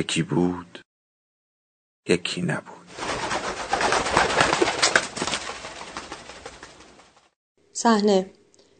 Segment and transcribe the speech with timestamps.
[0.00, 0.78] یکی بود
[2.08, 2.86] یکی نبود.
[7.72, 8.26] صحنه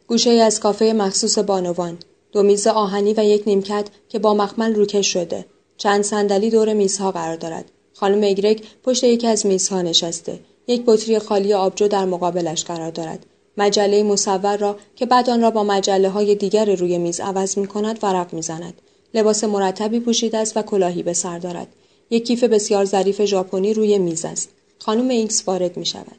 [0.07, 1.97] گوشه از کافه مخصوص بانوان
[2.31, 5.45] دو میز آهنی و یک نیمکت که با مخمل روکش شده.
[5.77, 7.71] چند صندلی دور میزها قرار دارد.
[7.93, 10.39] خانم اگرگ پشت یکی از میزها نشسته.
[10.67, 13.25] یک بطری خالی آبجو در مقابلش قرار دارد.
[13.57, 17.67] مجله مصور را که بعد آن را با مجله های دیگر روی میز عوض می
[17.67, 18.81] کند ورق می زند.
[19.13, 21.67] لباس مرتبی پوشیده است و کلاهی به سر دارد.
[22.09, 24.49] یک کیف بسیار ظریف ژاپنی روی میز است.
[24.79, 26.15] خانم ایکس وارد می شود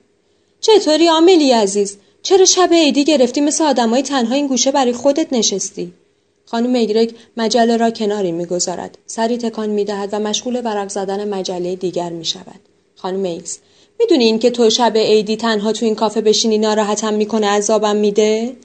[0.61, 5.93] چطوری آملی عزیز؟ چرا شب عیدی گرفتی مثل آدمای تنها این گوشه برای خودت نشستی؟
[6.47, 8.99] خانم ایگرگ مجله را کناری می‌گذارد.
[9.07, 12.61] سری تکان می‌دهد و مشغول ورق زدن مجله دیگر می شود
[12.97, 13.59] خانم ایکس
[14.01, 18.57] می‌دونی این که تو شب عیدی تنها تو این کافه بشینی ناراحتم می‌کنه؟ عذابم میده؟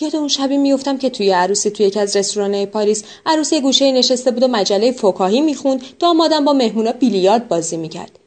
[0.00, 4.30] یاد اون شبی میفتم که توی عروسی توی یکی از رستوران پاریس عروسی گوشه نشسته
[4.30, 8.18] بود و مجله فکاهی می‌خوند دامادم با مهمونا بیلیارد بازی می‌کرد.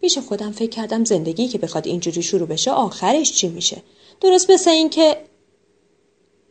[0.00, 3.82] پیش خودم فکر کردم زندگی که بخواد اینجوری شروع بشه آخرش چی میشه؟
[4.20, 5.16] درست مثل این که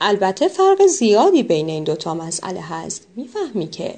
[0.01, 3.07] البته فرق زیادی بین این دوتا مسئله هست.
[3.15, 3.95] می‌فهمی که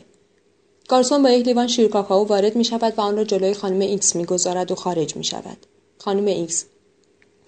[0.87, 4.15] گارسون با یک لیوان شیر کاکائو وارد می شود و آن را جلوی خانم ایکس
[4.15, 5.57] می‌گذارد و خارج می شود.
[5.97, 6.65] خانم ایکس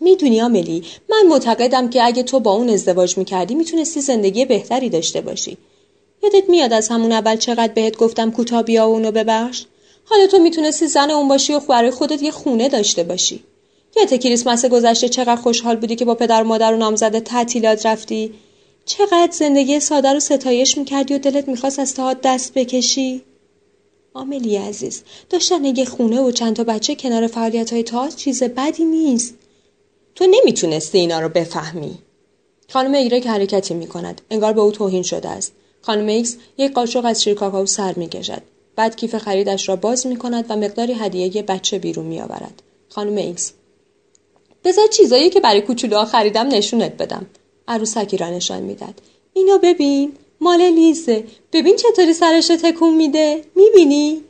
[0.02, 5.22] می‌دونی آملی من معتقدم که اگه تو با اون ازدواج می‌کردی می‌تونستی زندگی بهتری داشته
[5.22, 5.58] باشی.
[6.24, 9.66] یادت میاد از همون اول چقدر بهت گفتم کوتاه بیا اونو ببخش؟
[10.06, 13.44] حالا تو می‌تونستی زن اون باشی و برای خودت یه خونه داشته باشی.
[13.98, 18.34] یادته کریسمس گذشته چقدر خوشحال بودی که با پدر و مادر و نامزدت تعطیلات رفتی؟
[18.86, 23.22] چقدر زندگی ساده رو ستایش می‌کردی و دلت می‌خواست از تئاتر دست بکشی؟
[24.14, 27.86] آملی عزیز داشتن یه خونه و چند تا بچه کنار فعالیت های
[28.16, 29.34] چیز بدی نیست.
[30.20, 31.98] تو نمی‌تونستی اینا رو بفهمی.
[32.70, 35.52] خانم ایگرگ حرکتی می کند انگار به او توهین شده است.
[35.82, 38.42] خانم ایکس یک قاشق از شیر کاکائو سر می کشد
[38.76, 43.16] بعد کیف خریدش را باز می کند و مقداری هدیه بچه بیرون می آورد خانم
[43.16, 43.54] ایکس
[44.64, 47.26] بذار چیزایی که برای کوچولوها خریدم نشونت بدم.
[47.68, 49.02] عروسکی را نشان می‌داد
[49.34, 50.14] اینو ببین.
[50.42, 51.24] مال لیزه.
[51.54, 53.44] ببین چطوری سرش تکون میده.
[53.56, 54.22] می‌بینی؟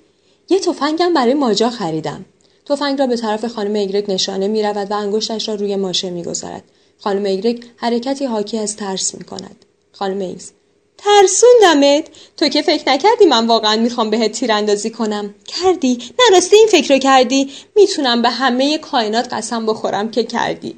[0.49, 2.25] یه تفنگم برای ماجا خریدم.
[2.69, 6.23] تفنگ را به طرف خانم ایگرگ نشانه می رود و انگشتش را روی ماشه می
[6.23, 6.63] گذارد.
[6.99, 9.65] خانم ایگرگ حرکتی حاکی از ترس می کند.
[9.91, 10.51] خانم ایکس
[10.97, 12.07] ترسوندمت؟
[12.37, 15.35] تو که فکر نکردی من واقعا می‌خوام بهت تیراندازی کنم.
[15.45, 15.97] کردی.
[16.19, 17.51] نه راستی این فکر رو کردی.
[17.75, 20.75] می‌تونم به همه کائنات قسم بخورم که کردی.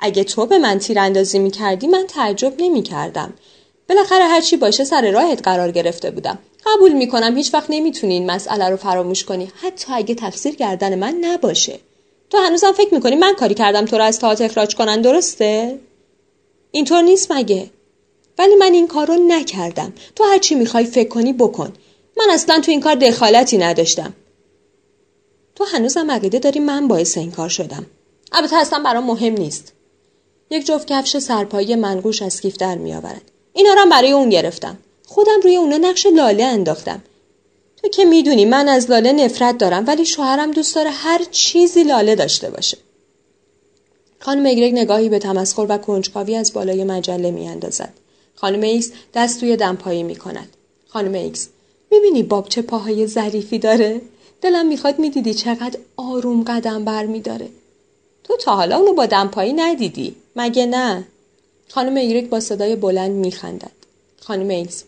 [0.00, 3.32] اگه تو به من تیراندازی می‌کردی من تعجب نمی‌کردم.
[3.88, 6.38] بالاخره هرچی باشه سر راهت قرار گرفته بودم.
[6.66, 7.36] قبول می‌کنم.
[7.36, 9.52] هیچ وقت نمی‌تونی این مسئله رو فراموش کنی.
[9.62, 11.78] حتی اگه تفسیر کردن من نباشه.
[12.30, 15.78] تو هنوزم فکر می‌کنی من کاری کردم تو رو از تاعت اخراج کنن درسته؟
[16.70, 17.70] اینطور نیست مگه؟
[18.38, 19.92] ولی من این کار رو نکردم.
[20.16, 21.72] تو هرچی می‌خوای فکر کنی بکن.
[22.16, 24.14] من اصلا تو این کار دخالتی نداشتم.
[25.54, 27.86] تو هنوزم عقیده داری من باعث این کار شدم.
[28.32, 29.72] البته اصلا برام مهم نیست.
[30.50, 33.22] یک جفت کفش سرپایی منگوش از کیف در میآورد.
[33.52, 34.78] اینا رو برای اون گرفتم.
[35.12, 37.02] خودم روی اونا نقش لاله انداختم
[37.76, 42.14] تو که می‌دونی من از لاله نفرت دارم ولی شوهرم دوست داره هر چیزی لاله
[42.14, 42.78] داشته باشه
[44.20, 47.92] خانم ایگرگ نگاهی به تمسخر و کنجکاوی از بالای مجله میاندازد
[48.34, 50.48] خانم ایکس دست توی دمپایی می کند.
[50.88, 51.48] خانم ایکس
[51.90, 54.00] می‌بینی باب چه پاهای ظریفی داره؟
[54.40, 57.48] دلم می‌خواد می‌دیدی چقدر آروم قدم بر میداره.
[58.24, 61.04] تو تا حالا اونو با دمپایی ندیدی؟ مگه نه؟
[61.68, 63.72] خانم ایگرگ با صدای بلند میخندد.
[64.20, 64.84] خانم ایکس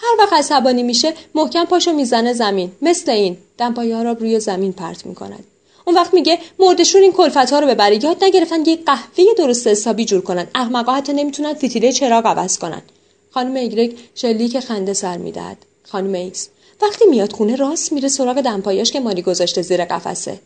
[0.00, 2.72] هر وقت عصبانی میشه محکم پاشو می‌زنه زمین.
[2.82, 3.36] مثل این.
[3.58, 5.44] دمپایی را روی زمین پرت می‌کند.
[5.86, 10.04] اون وقت میگه مرده‌شور این کلفت ها رو ببری یاد نگرفتن یه قهوه درست حسابی
[10.04, 10.46] جور کنن.
[10.54, 12.82] احمقا حتی نمی‌تونن فتیله چراغ عوض کنن.
[13.30, 15.56] خانم ایگرگ شلیک خنده سر می‌دهد.
[15.82, 16.48] خانم ایکس.
[16.82, 20.40] وقتی میاد خونه راست میره سراغ دمپایاش که مالی گذاشته زیر قفسه.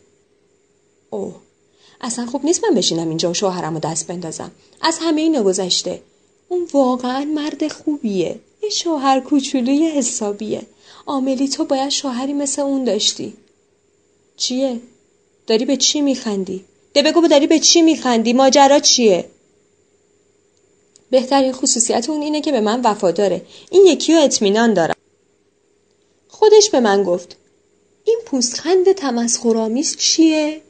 [1.09, 1.35] اوه.
[2.01, 4.51] اصلا خوب نیست من بشینم اینجا و شوهرم دست بندازم.
[4.81, 6.01] از همه اینا گذشته.
[6.49, 8.39] اون واقعا مرد خوبیه.
[8.63, 10.61] یه شوهر کوچولوی حسابیه
[11.05, 13.33] آملی تو باید شوهری مثل اون داشتی
[14.37, 14.79] چیه؟
[15.47, 19.29] داری به چی میخندی؟ ده بگو داری به چی میخندی؟ ماجرا چیه؟
[21.11, 24.95] بهترین خصوصیت اون اینه که به من وفاداره این یکی رو اطمینان دارم
[26.27, 27.37] خودش به من گفت
[28.05, 30.61] این پوستخند تمسخرآمیز چیه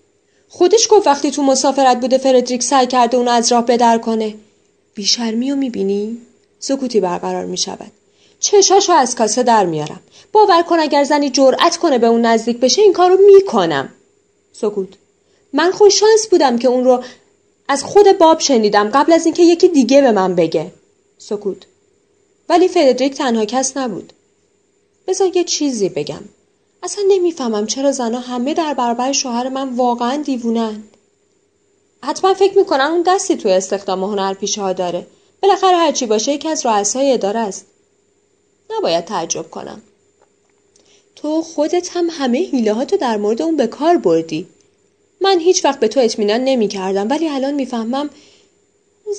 [0.50, 4.36] خودش گفت وقتی تو مسافرت بوده فردریک سعی کرده اونو از راه بدر کنه
[4.94, 6.18] بیشرمی رو می‌بینی
[6.64, 7.92] سکوتی برقرار می‌شود.
[8.40, 10.00] چشاشو از کاسه در میارم.
[10.32, 13.90] باور کن اگر زنی جرأت کنه به اون نزدیک بشه این کارو می‌کنم.
[14.54, 14.88] سکوت.
[15.54, 17.04] من خوش شانس بودم که اون رو
[17.68, 20.72] از خود باب شنیدم قبل از اینکه یکی دیگه به من بگه.
[21.18, 21.58] سکوت.
[22.50, 24.14] ولی فردریک تنها کس نبود.
[25.08, 26.24] بذار یه چیزی بگم.
[26.84, 30.84] اصلا نمی‌فهمم چرا زنها همه در برابر شوهر من واقعا دیوونن
[32.04, 35.08] حتما فکر می‌کنن اون دستی توی استخدام هنرپیشه ها داره.
[35.44, 37.66] بالاخره هرچی باشه یکی از رؤسای اداره است.
[38.72, 39.82] نباید تعجب کنم.
[41.16, 44.48] تو خودت هم همه حیله در مورد اون به کار بردی.
[45.22, 48.10] من هیچ وقت به تو اطمینان نمی کردم ولی الان می‌فهمم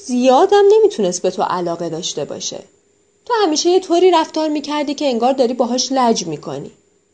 [0.04, 2.60] زیادم نمی‌تونست به تو علاقه داشته باشه.
[3.26, 6.70] تو همیشه یه طوری رفتار می‌کردی که انگار داری باهاش لج می‌کنی.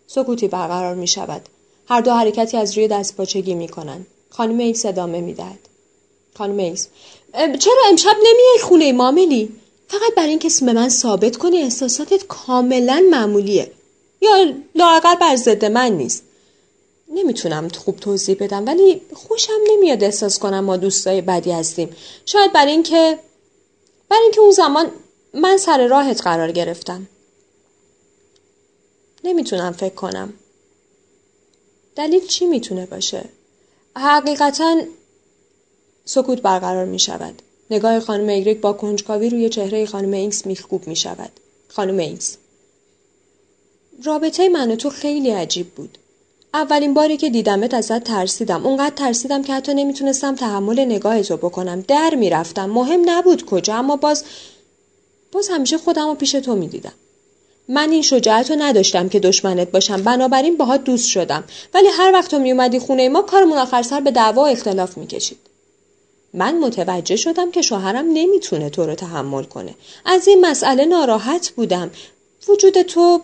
[0.06, 1.48] سکوتی برقرار می‌شود.
[1.88, 5.58] هر دو حرکتی از روی دست پاچگی می‌کنند خانم ایکس ادامه می‌دهد.
[6.34, 6.88] خانم ایکس
[7.34, 9.56] چرا امشب نمیای خونه ما آملی
[9.88, 13.72] فقط برای اینکه به من ثابت کنی احساساتت کاملا معمولیه.
[14.20, 16.22] یا لاقل بر ضد من نیست.
[17.14, 21.96] نمی‌تونم خوب توضیح بدم ولی خوشم نمیاد احساس کنم ما دوستای بدی هستیم.
[22.26, 23.18] شاید برای اینکه
[24.08, 24.92] برای اینکه اون زمان
[25.34, 27.08] من سر راهت قرار گرفتم.
[29.24, 30.32] نمی‌تونم فکر کنم.
[31.96, 33.24] دلیل چی می‌تونه باشه؟
[33.96, 34.76] حقیقتا
[36.04, 37.42] سکوت برقرار می شود.
[37.70, 41.30] نگاه خانم ایگریک با کنجکاوی روی چهره خانم ایکس میخکوب می شود.
[41.68, 42.36] خانم ایکس
[44.04, 45.98] رابطه من و تو خیلی عجیب بود.
[46.54, 48.66] اولین باری که دیدمت ازت ترسیدم.
[48.66, 51.80] اونقدر ترسیدم که حتی نمی‌تونستم تحمل نگاه تو بکنم.
[51.80, 52.70] در می‌رفتم.
[52.70, 54.24] مهم نبود کجا اما باز
[55.32, 56.92] باز همیشه خودم رو پیش تو می‌دیدم.
[57.68, 61.44] من این شجاعت رو نداشتم که دشمنت باشم بنابراین باهات دوست شدم
[61.74, 65.49] ولی هر وقت تو میومدی خونه ما کارمون آخر سر به دعوا و اختلاف می‌کشید
[66.34, 69.74] من متوجه شدم که شوهرم نمی‌تونه تو رو تحمل کنه.
[70.04, 71.90] از این مسئله ناراحت بودم.
[72.48, 73.20] وجود تو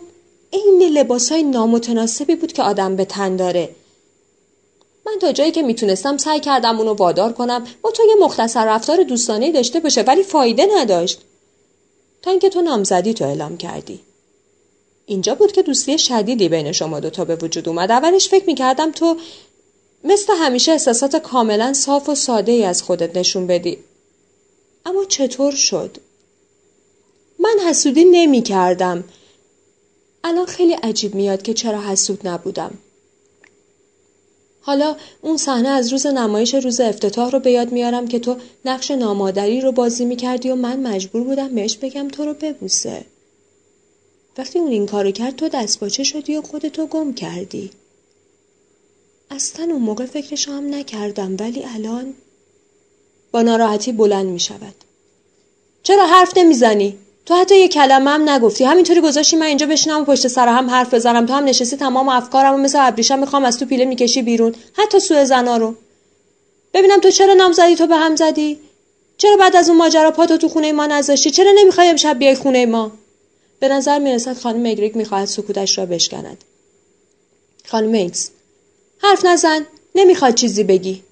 [0.52, 3.68] عین لباسای نامتناسبی بود که آدم به تن داره.
[5.06, 9.02] من تا جایی که می‌تونستم سعی کردم اونو وادار کنم با تو یه مختصر رفتار
[9.02, 11.20] دوستانه داشته باشه ولی فایده نداشت.
[12.22, 14.00] تا اینکه تو نامزدی تو اعلام کردی.
[15.06, 17.90] اینجا بود که دوستی شدیدی بین شما دوتا به وجود اومد.
[17.90, 19.16] اولش فکر می‌کردم تو
[20.08, 23.78] مثل همیشه احساسات کاملا صاف و ساده ای از خودت نشون بدی
[24.86, 25.96] اما چطور شد؟
[27.38, 29.04] من حسودی نمی کردم.
[30.24, 32.78] الان خیلی عجیب میاد که چرا حسود نبودم.
[34.60, 38.90] حالا اون صحنه از روز نمایش روز افتتاح رو به یاد میارم که تو نقش
[38.90, 43.04] نامادری رو بازی می‌کردی و من مجبور بودم بهش بگم تو رو ببوسه.
[44.38, 47.70] وقتی اون این کارو کرد تو دست باچه شدی و خودتو گم کردی.
[49.30, 52.14] اصلا اون موقع فکرشو هم نکردم ولی الان
[53.32, 54.74] با ناراحتی بلند می شود.
[55.82, 58.64] چرا حرف نمی‌زنی؟ تو حتی یه کلمه هم نگفتی.
[58.64, 61.26] همینطوری گذاشتی من اینجا بشینم و پشت سر هم حرف بزنم.
[61.26, 64.54] تو هم نشستی تمام افکارم و مثل ابریشم می‌خوام از تو پیله می‌کشی بیرون.
[64.72, 65.74] حتی سوء زنا رو.
[66.74, 68.58] ببینم تو چرا نام زدی تو به هم زدی؟
[69.18, 72.66] چرا بعد از اون ماجرا پاتو تو خونه ما نذاشتی؟ چرا نمی‌خوای امشب بیای خونه
[72.66, 72.92] ما؟
[73.60, 76.44] به نظر می‌رسد خانم ایگریک می‌خواهد سکوتش را بشکند.
[77.68, 78.30] خانم ایکس
[78.98, 79.66] حرف نزن.
[79.94, 81.02] نمی‌خواد چیزی بگی.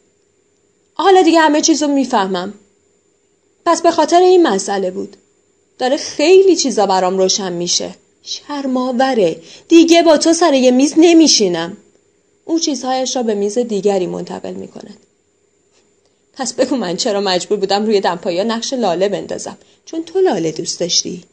[0.94, 2.54] حالا دیگه همه چیز رو می‌فهمم.
[3.66, 5.16] پس به خاطر این مسئله بود.
[5.78, 7.94] داره خیلی چیزا برام روشن میشه.
[8.22, 9.40] شرم‌آوره.
[9.68, 11.76] دیگه با تو سر یه میز نمیشینم.
[12.44, 14.96] او چیزهایش را به میز دیگری منتقل می‌کند.
[16.36, 19.58] پس بگو من چرا مجبور بودم روی دمپایی نقش لاله بندازم.
[19.84, 21.24] چون تو لاله دوست داشتی.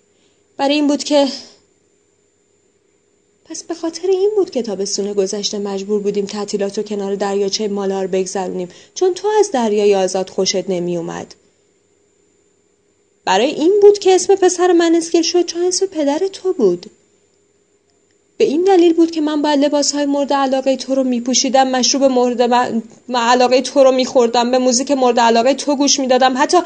[0.57, 1.27] برای این بود که
[3.51, 8.07] پس به خاطر این بود که تابستون گذشته مجبور بودیم تعطیلات رو کنار دریاچه مالار
[8.07, 11.35] بگذرونیم چون تو از دریای آزاد خوشت نمی اومد.
[13.25, 16.85] برای این بود که اسم پسر من اسکل شد چون اسم پدر تو بود.
[18.37, 21.67] به این دلیل بود که من باید لباس های مورد علاقه تو رو می پوشیدم
[21.67, 22.41] مشروب مورد
[23.15, 26.57] علاقه تو رو می خوردم به موزیک مورد علاقه تو گوش می دادم حتی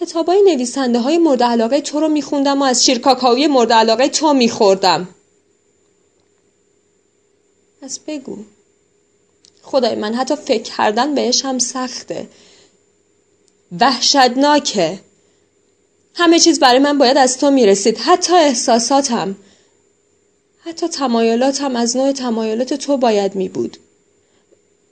[0.00, 4.32] کتابای نویسنده های مورد علاقه تو رو می خوندم و از شیرکاکاوی مورد علاقه تو
[4.32, 5.08] می خوردم.
[7.82, 8.36] پس بگو.
[9.62, 12.28] خدای من حتی فکر کردن بهش هم سخته.
[13.80, 15.00] وحشتناکه.
[16.14, 19.36] همه چیز برای من باید از تو می‌رسید حتی احساساتم.
[20.58, 23.76] حتی تمایلاتم از نوع تمایلات تو باید می بود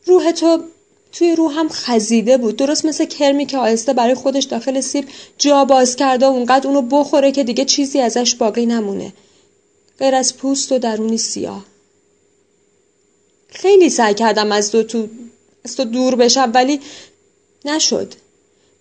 [0.06, 0.64] روح تو
[1.12, 2.56] توی روحم خزیده بود.
[2.56, 6.82] درست مثل کرمی که آهسته برای خودش داخل سیب جا باز کرده و اونقدر اونو
[6.82, 9.12] بخوره که دیگه چیزی ازش باقی نمونه.
[9.98, 11.64] غیر از پوست و درونی سیاه.
[13.50, 15.08] خیلی سعی کردم از تو
[15.64, 16.80] از تو دور بشم ولی
[17.64, 18.14] نشد.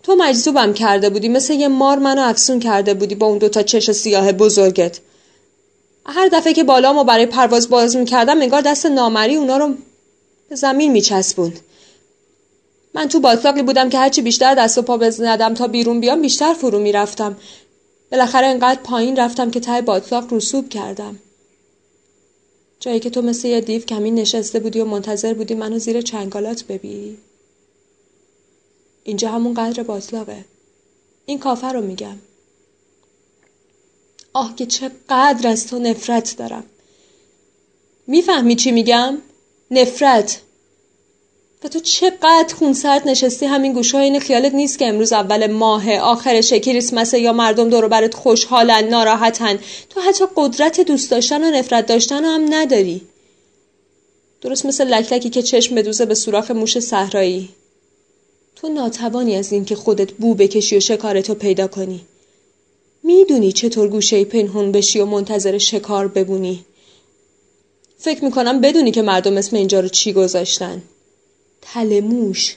[0.04, 3.92] تو مجذوبم کرده بودی مثل یه مار منو افسون کرده بودی با اون دوتا چش
[3.92, 5.00] سیاه بزرگت.
[6.06, 9.74] هر دفعه که بالامو برای پرواز باز می‌کردم انگار دست نامری اونا رو
[10.50, 11.60] به زمین میچسبوند.
[12.94, 16.54] من تو باطلاقی بودم که هرچی بیشتر دست و پا بزندم تا بیرون بیام بیشتر
[16.54, 17.38] فرو می‌رفتم.
[18.12, 21.20] بالاخره انقدر پایین رفتم که ته باطلاق رسوب کردم.
[22.79, 26.63] جایی که تو مثل یه دیو کمی نشسته بودی و منتظر بودی منو زیر چنگالات
[26.63, 27.17] ببینی
[29.03, 30.45] اینجا همون قدر باطلاقه
[31.25, 32.17] این کافه رو میگم.
[34.33, 36.63] آه که چقدر از تو نفرت دارم.
[38.07, 39.17] می‌فهمی چی میگم؟
[39.71, 40.41] نفرت.
[41.63, 46.42] و تو چقدر خونسرد نشستی؟ همین گوشه این خیالت نیست که امروز اول ماه آخر
[46.42, 49.60] کریسمسه یا مردم دور برات خوشحالن ناراحتن.
[49.89, 53.01] تو حتی قدرت دوست داشتن و نفرت داشتن هم نداری.
[54.42, 57.50] درست مثل لکلکی که چشم بدوزه به سوراخ موش صحرایی.
[58.56, 62.01] تو ناتوانی از این که خودت بو بکشی و شکارتو پیدا کنی.
[63.04, 66.66] می‌دونی چطور گوشه پنهون بشی و منتظر شکار ببونی
[67.98, 70.82] فکر می‌کنم بدونی که مردم اسم اینجا رو چی گذاشتن.
[71.62, 72.56] تلموش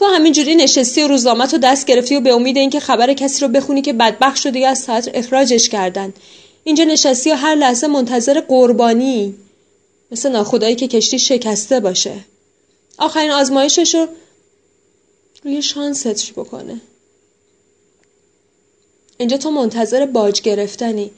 [0.00, 3.48] تو همینجوری نشستی و روزنامت رو دست گرفتی و به امید اینکه خبر کسی رو
[3.48, 6.14] بخونی که بدبخت شده یا از ساعت اخراجش کردن.
[6.64, 9.34] اینجا نشستی و هر لحظه منتظر قربانی.
[10.10, 12.14] مثل ناخدایی که کشتی شکسته باشه.
[12.98, 14.06] آخرین آزمایشش رو
[15.44, 16.80] روی شانستش بکنه.
[19.18, 21.10] اینجا تو منتظر باج گرفتنی.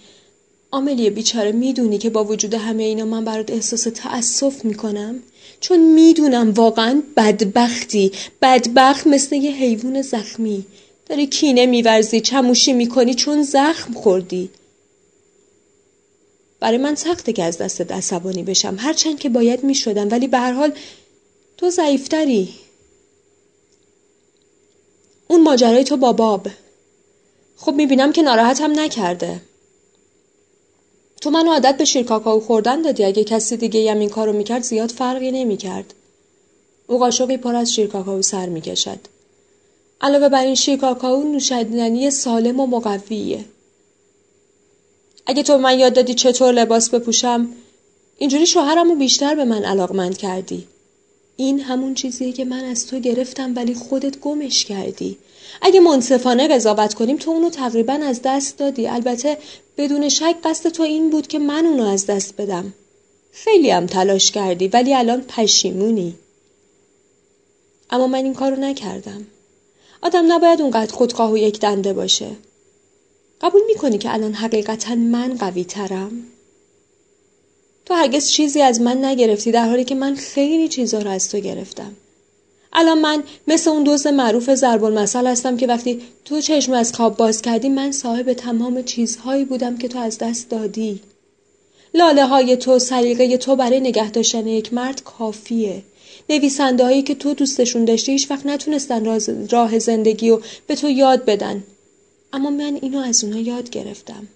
[0.75, 5.23] آملی بیچاره می‌دونی که با وجود همه اینا من برات احساس تأسف می‌کنم؟
[5.61, 8.13] چون می‌دونم واقعا بدبختی
[8.43, 10.67] بدبخت مثل یه حیوان زخمی.
[11.07, 14.51] داری کینه میورزی چموشی می‌کنی چون زخم خوردی.
[16.61, 18.77] برای من سخته که از دست عصبانی بشم.
[18.79, 20.73] هرچند که باید می‌شدم ولی به هر حال
[21.57, 22.49] تو ضعیفتری.
[25.29, 26.49] اون ماجرای تو با باب.
[27.57, 29.41] خب می‌بینم که ناراحتم نکرده.
[31.23, 33.05] تو منو عادت به شیر کاکائو خوردن دادی.
[33.05, 35.95] اگه کسی دیگه هم این کارو می‌کرد زیاد فرقی نمی‌کرد.
[36.87, 38.99] او قاشقی پر از شیر کاکائو سر می‌کشد.
[40.01, 43.45] علاوه بر این شیر کاکائو نوشیدنی سالم و مقویه.
[45.27, 47.49] اگه تو من یاد دادی چطور لباس بپوشم
[48.19, 50.67] اینجوری شوهرم رو بیشتر به من علاقمند کردی.
[51.43, 55.19] این همون چیزیه که من از تو گرفتم ولی خودت گمش کردی.
[55.63, 58.89] اگه منصفانه قضاوت کنیم تو اونو تقریبا از دست دادی.
[58.89, 59.39] البته
[59.77, 62.75] بدون شک قصد تو این بود که من اونو از دست بدم.
[63.33, 66.15] خیلی هم تلاش کردی ولی الان پشیمونی.
[67.91, 69.27] اما من این کارو نکردم.
[70.03, 72.31] آدم نباید اونقدر خودخواه و یک دنده باشه.
[73.41, 76.13] قبول می‌کنی که الان حقیقتا من قوی ترم؟
[77.87, 81.39] تو هرگز چیزی از من نگرفتی در حالی که من خیلی چیزا رو از تو
[81.39, 81.93] گرفتم.
[82.73, 87.17] الان من مثل اون دوست معروف ضرب المثل هستم که وقتی تو چشم از خواب
[87.17, 91.01] باز کردی من صاحب تمام چیزهایی بودم که تو از دست دادی.
[91.95, 95.83] لاله های تو سلیقه تو برای نگه داشتن یک مرد کافیه.
[96.31, 99.21] نویسنده هایی که تو دوستشون داشتی هیچ وقت نتونستن
[99.51, 101.65] راه زندگی و به تو یاد بدن.
[102.33, 104.29] اما من اینو از اونها یاد گرفتم.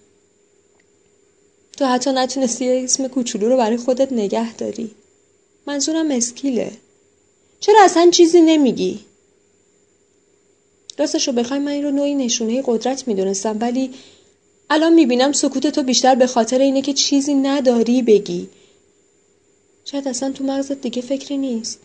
[1.77, 4.91] تو حتی نتونستی یه اسم کوچولو رو برای خودت نگه داری.
[5.67, 6.71] منظورم اسکیله.
[7.59, 8.99] چرا اصلا چیزی نمیگی؟
[10.97, 13.93] راستش رو بخوای من این رو نوعی نشونه قدرت می‌دونستم ولی
[14.69, 18.49] الان می‌بینم سکوت تو بیشتر به خاطر اینه که چیزی نداری بگی.
[19.85, 21.79] شاید اصلا تو مغزت دیگه فکری نیست.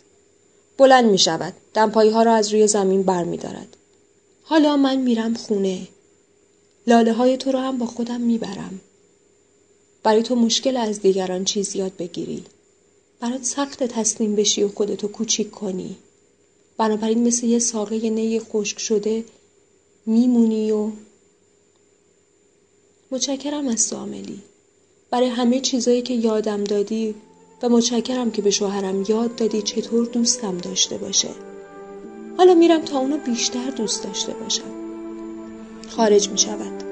[0.79, 1.53] بلند می‌شود.
[1.75, 3.77] دمپایی ها را از روی زمین بر می دارد.
[4.43, 5.89] حالا من میرم خونه.
[6.87, 8.81] لاله های تو رو هم با خودم می‌برم.
[10.03, 12.45] برای تو مشکل از دیگران چیز یاد بگیری.
[13.21, 15.97] برات سخت تسلیم بشی و خودتو کوچیک کنی.
[16.77, 19.25] بنابراین مثل یه ساقه نی خشک شده
[20.07, 20.91] میمونی و
[23.11, 24.43] متشکرم از تو
[25.11, 27.15] برای همه چیزایی که یادم دادی
[27.63, 31.29] و متشکرم که به شوهرم یاد دادی چطور دوستم داشته باشه.
[32.37, 34.73] حالا میرم تا اونو بیشتر دوست داشته باشم.
[35.89, 36.92] خارج می شود